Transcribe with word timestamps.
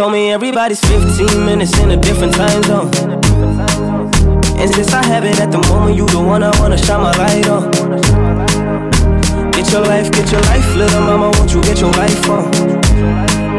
told 0.00 0.12
me 0.14 0.32
everybody's 0.32 0.80
15 0.80 1.44
minutes 1.44 1.78
in 1.78 1.90
a 1.90 1.96
different 1.98 2.32
time 2.32 2.62
zone. 2.62 2.90
And 4.58 4.74
since 4.74 4.94
I 4.94 5.04
have 5.04 5.26
it 5.26 5.38
at 5.38 5.52
the 5.52 5.58
moment, 5.68 5.94
you 5.94 6.06
the 6.06 6.18
one 6.18 6.42
I 6.42 6.58
wanna 6.58 6.78
shine 6.78 7.02
my 7.02 7.14
light 7.18 7.46
on. 7.46 7.70
Get 9.50 9.70
your 9.70 9.82
life, 9.82 10.10
get 10.10 10.32
your 10.32 10.40
life, 10.40 10.74
little 10.74 11.02
mama, 11.02 11.30
won't 11.36 11.52
you 11.52 11.60
get 11.60 11.80
your 11.82 11.92
life 11.92 12.30
on? 12.30 13.49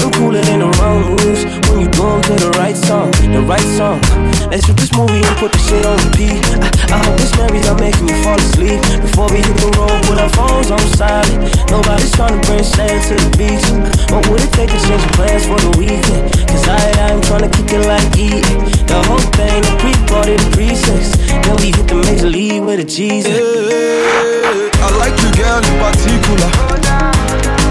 Nothing 0.00 0.16
cooler 0.16 0.40
than 0.40 0.64
the 0.64 0.70
wrong 0.80 1.12
moves 1.12 1.44
when 1.68 1.84
you 1.84 1.88
do 1.92 2.08
to 2.24 2.32
the 2.40 2.48
right 2.56 2.72
song, 2.72 3.12
the 3.20 3.44
right 3.44 3.68
song. 3.76 4.00
Let's 4.48 4.64
rip 4.64 4.80
this 4.80 4.96
movie 4.96 5.20
and 5.20 5.36
put 5.36 5.52
the 5.52 5.60
shit 5.60 5.84
on 5.84 6.00
repeat. 6.08 6.40
I, 6.56 6.96
I 6.96 6.98
hope 7.04 7.20
this 7.20 7.36
marriage 7.36 7.68
not 7.68 7.84
making 7.84 8.08
me 8.08 8.16
fall 8.24 8.40
asleep. 8.40 8.80
Before 9.04 9.28
we 9.28 9.44
hit 9.44 9.52
the 9.60 9.68
road, 9.76 9.92
put 10.08 10.16
our 10.16 10.32
phones 10.32 10.72
on 10.72 10.80
silent. 10.96 11.52
Nobody's 11.68 12.16
trying 12.16 12.32
to 12.32 12.40
bring 12.48 12.64
sand 12.64 12.96
to 13.12 13.14
the 13.20 13.28
beach. 13.36 13.60
What 14.08 14.24
would 14.32 14.40
it 14.40 14.48
take 14.56 14.72
to 14.72 14.80
change 14.88 15.04
your 15.04 15.14
plans 15.20 15.44
for 15.44 15.60
the 15.60 15.72
weekend? 15.76 16.32
Cause 16.48 16.64
I, 16.64 16.80
I'm 17.04 17.20
trying 17.20 17.44
to 17.44 17.52
kick 17.52 17.68
it 17.68 17.84
like 17.84 18.08
eat. 18.16 18.40
The 18.88 19.04
whole 19.04 19.20
thing, 19.36 19.60
the 19.68 19.74
pre-party, 19.84 20.40
the 20.40 20.48
pre-sex. 20.56 21.12
Then 21.44 21.60
we 21.60 21.76
hit 21.76 21.84
the 21.92 22.00
major 22.08 22.32
league 22.32 22.64
with 22.64 22.80
a 22.80 22.88
Jesus. 22.88 23.36
Hey, 23.36 24.64
I 24.80 24.88
like 24.96 25.12
you, 25.20 25.28
girl, 25.36 25.60
in 25.60 25.76
particular. 25.76 26.89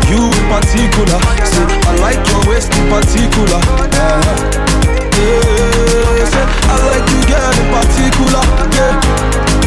You 0.09 0.17
in 0.25 0.45
particular, 0.49 1.19
say 1.45 1.65
I 1.85 1.93
like 2.01 2.21
your 2.29 2.41
waist 2.49 2.73
in 2.73 2.89
particular. 2.89 3.61
Yeah, 3.93 4.25
yeah, 5.19 6.25
say 6.33 6.45
I 6.65 6.75
like 6.89 7.05
you, 7.13 7.21
girl 7.29 7.53
in 7.61 7.67
particular. 7.69 8.43
Yeah, 8.73 8.97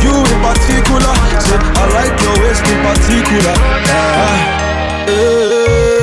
you 0.02 0.14
in 0.18 0.38
particular, 0.42 1.14
say 1.46 1.58
I 1.78 1.84
like 1.94 2.16
your 2.22 2.34
waist 2.42 2.64
in 2.66 2.78
particular. 2.82 3.54
Uh-huh. 3.54 4.36
Yeah, 5.06 5.14
yeah. 5.14 6.01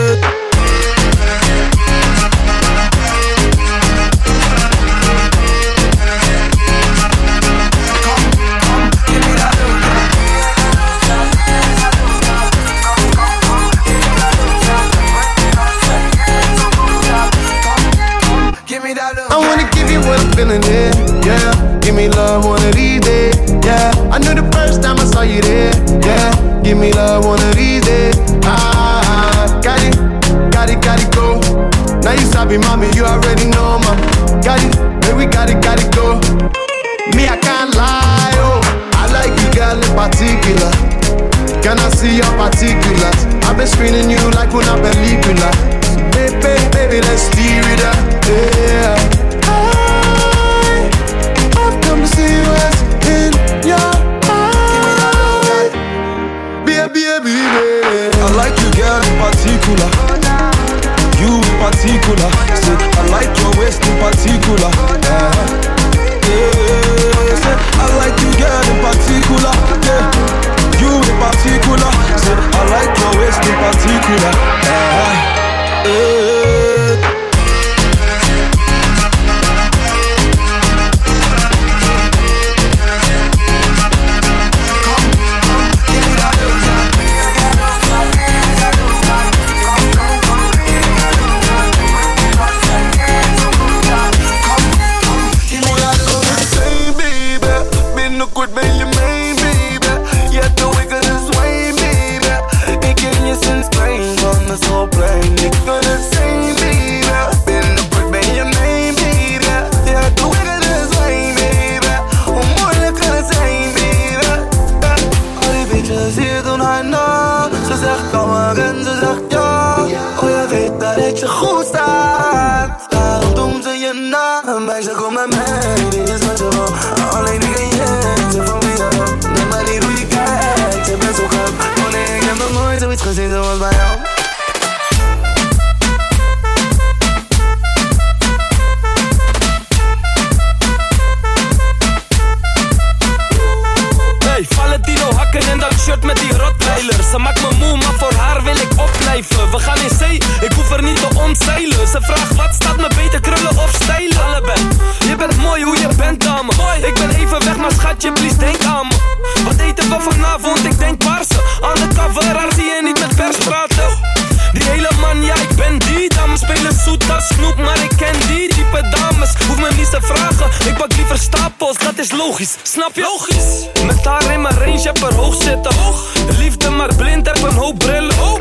Logisch, 172.40 172.58
snap 172.64 172.96
je? 172.96 173.02
Logisch. 173.02 173.86
Met 173.86 174.06
haar 174.06 174.34
in 174.34 174.42
mijn 174.42 174.58
range, 174.58 174.82
heb 174.82 174.98
er 174.98 175.14
hoog 175.14 175.44
zitten. 175.44 175.76
Hoog. 175.76 176.12
De 176.14 176.38
liefde 176.38 176.70
maar 176.70 176.96
blind, 176.96 177.26
heb 177.26 177.42
een 177.44 177.56
hoop 177.56 177.78
brillen. 177.78 178.20
Oh. 178.20 178.40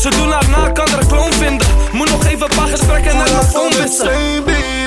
Ze 0.00 0.08
doen 0.10 0.30
haar 0.30 0.48
na, 0.48 0.70
kan 0.70 0.88
er 0.88 1.06
kloon 1.06 1.32
vinden. 1.32 1.66
Moet 1.92 2.10
nog 2.10 2.26
even 2.26 2.50
een 2.50 2.56
paar 2.56 2.68
gesprekken 2.68 3.16
naar 3.16 3.30
mijn 3.30 3.46
phone 3.46 3.76
wisselen 3.76 4.44
baby 4.44 4.80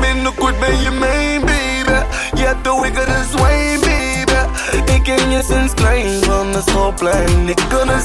Binnenkort 0.00 0.58
ben 0.60 0.80
je 0.80 0.90
mijn 0.90 1.40
baby 1.40 2.04
Je 2.34 2.44
hebt 2.44 2.64
de 2.64 2.78
wickedest 2.82 3.40
way 3.40 3.78
baby 3.78 4.92
Ik 4.92 5.02
ken 5.02 5.30
je 5.30 5.42
sinds 5.48 5.74
klein 5.74 6.24
van 6.24 6.52
de 6.52 6.62
schoolplein. 6.66 7.48
Ik 7.48 7.60
kan 7.68 7.88
het 7.88 8.04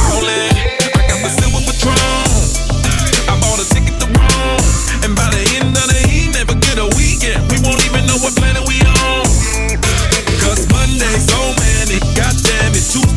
Shoot 12.91 13.07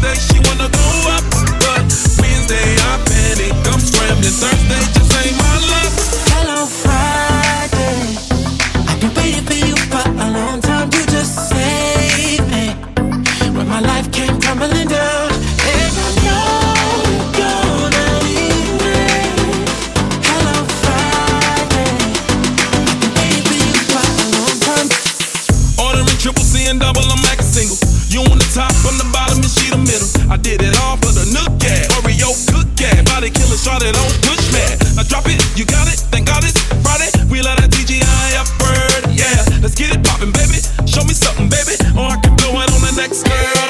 next 43.07 43.23
girl. 43.25 43.64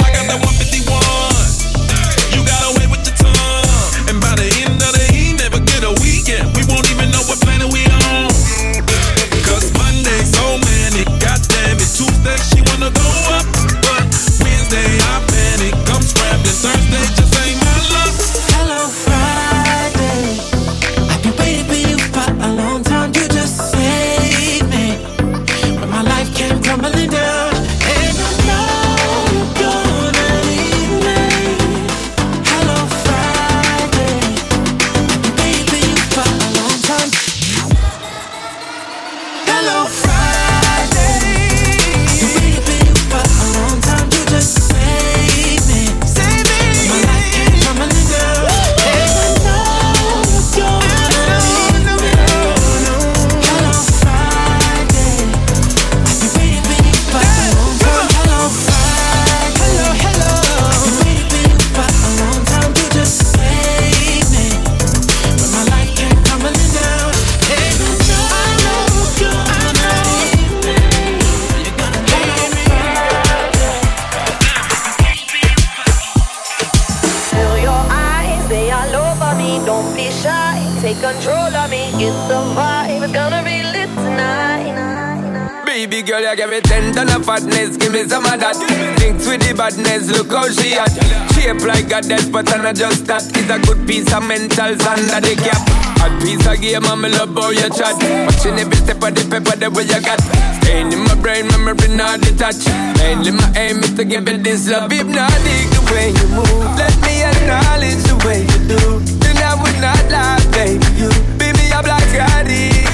take 80.95 81.15
control 81.15 81.55
of 81.55 81.71
me. 81.71 81.91
Get 81.99 82.15
the 82.29 82.41
vibe, 82.55 83.03
it's 83.03 83.13
gonna 83.13 83.43
be 83.43 83.63
lit 83.63 83.89
tonight. 83.95 85.65
Baby 85.67 86.03
girl, 86.03 86.21
you 86.21 86.37
give 86.37 86.51
me 86.51 86.61
ten 86.61 86.95
ton 86.95 87.09
of 87.11 87.25
fatness, 87.25 87.77
give 87.77 87.93
me 87.93 88.05
some 88.09 88.25
of 88.25 88.39
that. 88.41 88.57
Links 89.01 89.27
with 89.27 89.43
the 89.43 89.55
badness, 89.55 90.11
look 90.11 90.31
how 90.31 90.49
she 90.49 90.75
at. 90.75 90.93
Shape 91.35 91.63
like 91.67 91.91
a 91.91 92.01
death, 92.01 92.31
but 92.31 92.53
I 92.55 92.63
not 92.63 92.77
just 92.77 93.07
that. 93.07 93.23
It's 93.37 93.51
a 93.51 93.59
good 93.59 93.87
piece 93.87 94.13
of 94.13 94.23
mental 94.27 94.71
under 94.71 95.21
the 95.21 95.35
cap. 95.43 95.61
Hot 95.99 96.15
piece 96.23 96.47
of 96.47 96.61
game, 96.61 96.85
I'm 96.85 97.03
love 97.03 97.35
how 97.35 97.51
your 97.51 97.71
chat. 97.71 97.97
Watching 98.27 98.59
every 98.59 98.77
step 98.77 99.03
of 99.03 99.15
the 99.15 99.25
paper, 99.27 99.57
the 99.57 99.71
way 99.71 99.85
you 99.85 100.01
got. 100.01 100.21
Staying 100.63 100.93
in 100.93 101.01
my 101.05 101.15
brain, 101.19 101.49
memory 101.49 101.89
not 101.97 102.21
detached. 102.21 102.71
Mainly 102.99 103.33
my 103.33 103.51
aim 103.57 103.83
is 103.83 103.95
to 103.95 104.05
give 104.05 104.29
it 104.29 104.45
this 104.45 104.69
love. 104.71 104.93
If 104.93 105.03
dig 105.03 105.67
the 105.75 105.83
way 105.91 106.15
you 106.15 106.29
move. 106.39 106.79
Let 106.79 106.95
me 107.03 107.25
acknowledge 107.25 108.03
the 108.07 108.17
way 108.23 108.47
you 108.47 108.61
do 108.71 109.24
and 109.35 109.45
I 109.45 109.55
would 109.61 109.79
not 109.81 110.03
lie, 110.11 110.39
baby. 110.53 110.85
You 110.97 111.09
beat 111.39 111.57
me 111.59 111.73
up 111.73 111.87
like 111.87 112.15
I 112.15 112.43
did. 112.43 112.87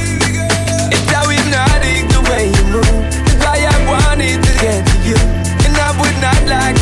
It's 0.92 1.10
how 1.12 1.28
hypnotic 1.28 2.08
the 2.08 2.20
way 2.30 2.48
you 2.48 2.64
move. 2.72 3.04
It's 3.28 3.44
why 3.44 3.60
I 3.60 3.76
wanted 3.86 4.42
to 4.42 4.52
get 4.60 4.86
to 4.86 4.96
you, 5.08 5.18
and 5.66 5.76
I 5.76 5.90
would 6.00 6.16
not 6.20 6.40
lie. 6.48 6.79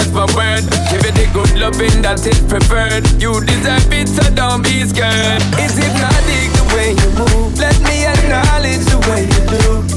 just 0.00 0.12
for 0.12 0.26
word. 0.36 0.64
Give 0.90 1.04
you 1.04 1.12
the 1.12 1.26
good 1.32 1.52
loving 1.58 2.02
that 2.02 2.24
is 2.26 2.40
preferred. 2.48 3.04
You 3.20 3.40
deserve 3.44 3.92
it, 3.92 4.08
so 4.08 4.22
don't 4.34 4.62
be 4.62 4.84
scared. 4.86 5.42
Is 5.60 5.76
it 5.78 5.84
hypnotic 5.84 6.48
the 6.56 6.64
way 6.74 6.90
you 7.00 7.10
move. 7.18 7.58
Let 7.58 7.78
me 7.82 8.06
acknowledge 8.06 8.84
the 8.88 8.98
way 9.08 9.22
you 9.24 9.84
do. 9.84 9.89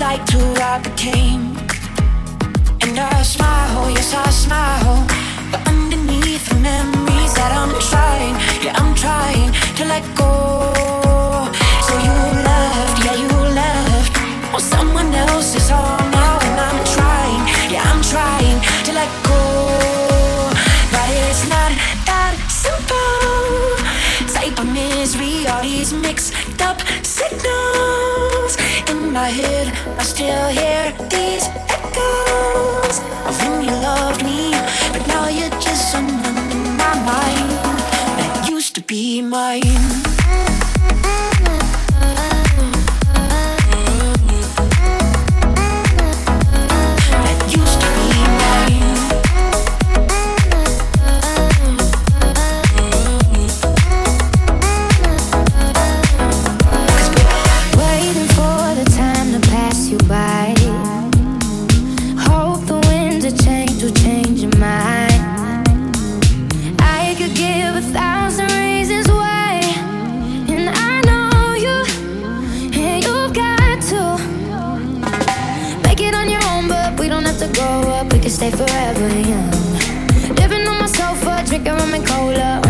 like 0.00 0.24
to 0.24 0.40
I 0.56 0.80
became. 0.80 1.52
And 2.80 2.98
I 2.98 3.22
smile, 3.22 3.84
oh 3.84 3.88
yes, 3.88 4.14
I 4.14 4.30
smile. 4.30 4.96
But 5.52 5.60
underneath 5.68 6.48
the 6.48 6.56
memories 6.56 7.32
that 7.36 7.52
I'm 7.52 7.72
trying, 7.90 8.34
yeah, 8.64 8.80
I'm 8.80 8.94
trying 8.94 9.52
to 9.76 9.82
let 9.84 10.04
go. 10.16 10.32
So 11.86 11.92
you 12.06 12.16
left, 12.48 12.96
yeah, 13.04 13.16
you 13.24 13.32
left. 13.52 14.16
On 14.16 14.52
well, 14.52 14.64
someone 14.74 15.12
is 15.12 15.70
all 15.70 16.00
now, 16.16 16.34
and 16.48 16.56
I'm 16.66 16.80
trying, 16.96 17.42
yeah, 17.68 17.84
I'm 17.84 18.00
trying 18.00 18.58
to 18.86 18.92
let 19.00 19.10
go. 19.28 19.42
But 20.94 21.08
it's 21.28 21.44
not 21.52 21.72
that 22.08 22.34
simple. 22.48 23.76
Type 24.32 24.56
of 24.62 24.68
misery, 24.72 25.46
all 25.46 25.62
these 25.62 25.92
mixed 25.92 26.32
up 26.62 26.80
signals 27.04 28.09
my 29.12 29.28
head, 29.28 29.66
I 29.98 30.02
still 30.02 30.48
hear 30.48 30.92
these 31.08 31.46
echoes 31.68 32.98
of 33.26 33.34
when 33.42 33.64
you 33.64 33.72
loved 33.72 34.24
me. 34.24 34.52
But 34.92 35.06
now 35.08 35.28
you're 35.28 35.50
just 35.60 35.90
someone 35.90 36.36
in 36.52 36.76
my 36.76 36.94
mind 37.04 37.50
that 38.18 38.46
used 38.48 38.74
to 38.76 38.82
be 38.82 39.22
mine. 39.22 40.19
forever 78.50 79.08
young. 79.20 79.50
Living 80.36 80.66
on 80.66 80.78
my 80.80 80.86
sofa, 80.86 81.42
drinking 81.46 81.74
rum 81.74 81.94
and 81.94 82.06
cola. 82.06 82.69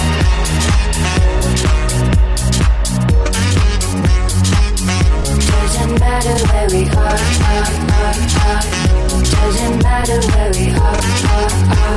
Matter 6.23 6.45
where 6.53 6.67
we 6.69 6.85
are, 6.89 7.01
are, 7.01 7.65
are, 7.97 8.13
are. 8.45 8.61
Doesn't 9.23 9.81
matter 9.81 10.19
where 10.27 10.51
we 10.51 10.69
are, 10.69 11.01
are, 11.31 11.51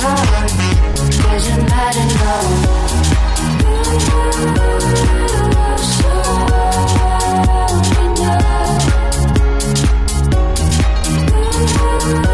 are. 0.05 0.49
Doesn't 1.11 1.69
matter, 1.69 1.85
Nothing's 12.05 12.34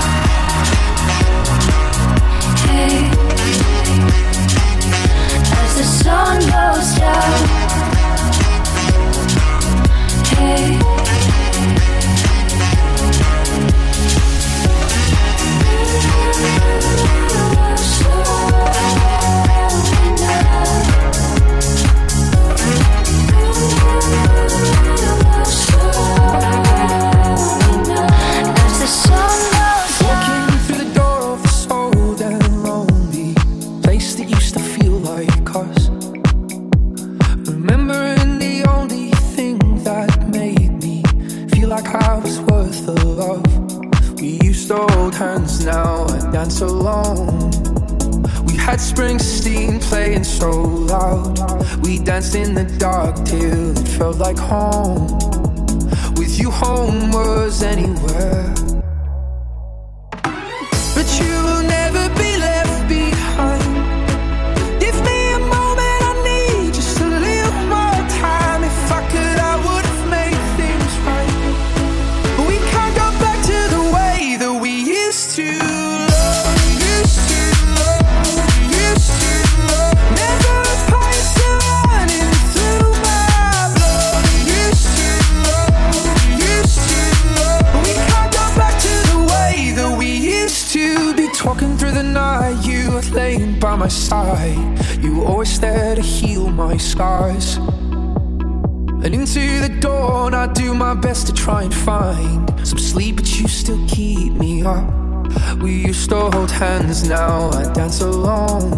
Hey. 6.81 7.21
Home. 54.51 55.00
my 93.81 93.87
side. 93.87 94.77
You 95.03 95.15
were 95.15 95.25
always 95.25 95.59
there 95.59 95.95
to 95.95 96.01
heal 96.03 96.51
my 96.51 96.77
scars. 96.77 97.55
And 99.03 99.11
into 99.19 99.43
the 99.65 99.75
dawn, 99.79 100.35
I 100.35 100.45
do 100.53 100.75
my 100.75 100.93
best 100.93 101.25
to 101.27 101.33
try 101.33 101.63
and 101.63 101.73
find 101.73 102.47
some 102.63 102.77
sleep, 102.77 103.15
but 103.15 103.39
you 103.39 103.47
still 103.47 103.83
keep 103.87 104.33
me 104.33 104.61
up. 104.61 104.85
We 105.63 105.71
used 105.87 106.11
to 106.11 106.29
hold 106.29 106.51
hands, 106.51 107.09
now 107.09 107.49
I 107.49 107.73
dance 107.73 108.01
alone. 108.01 108.69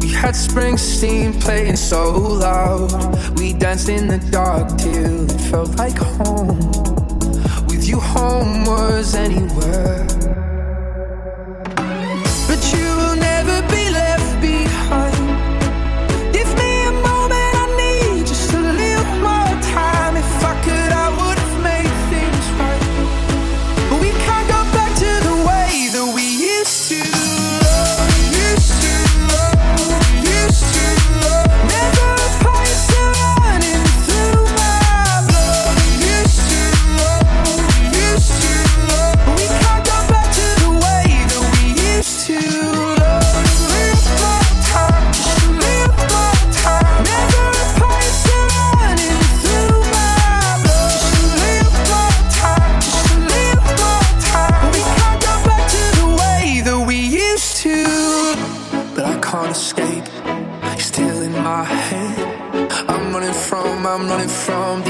We 0.00 0.08
had 0.22 0.34
Springsteen 0.46 1.40
playing 1.40 1.74
so 1.74 2.12
loud. 2.46 2.92
We 3.40 3.54
danced 3.54 3.88
in 3.88 4.06
the 4.06 4.20
dark 4.30 4.68
till 4.78 5.28
it 5.28 5.40
felt 5.50 5.74
like 5.78 5.98
home. 5.98 6.58
With 7.66 7.88
you, 7.88 7.98
home 7.98 8.64
was 8.66 9.16
anywhere. 9.16 10.29
running 64.20 64.28
from 64.28 64.89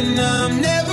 and 0.00 0.18
I'm 0.18 0.60
never 0.62 0.89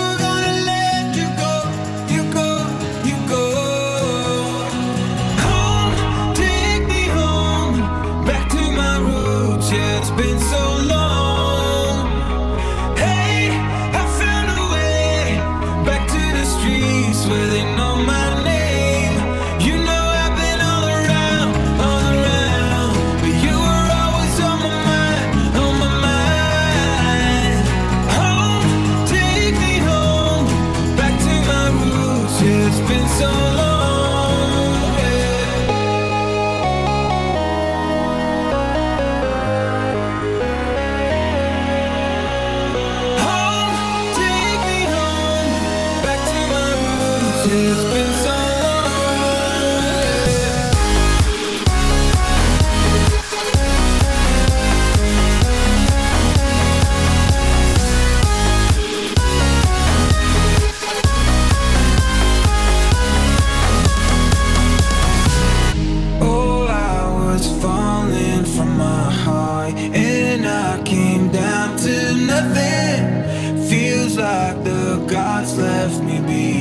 left 75.87 76.03
me 76.03 76.19
be. 76.19 76.56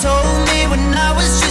Told 0.00 0.48
me 0.48 0.66
when 0.68 0.94
I 0.94 1.12
was 1.12 1.41